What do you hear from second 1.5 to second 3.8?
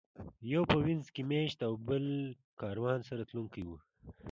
او بل کاروان سره تلونکی و.